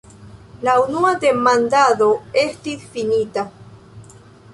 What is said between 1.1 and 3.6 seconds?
demandado estis finita.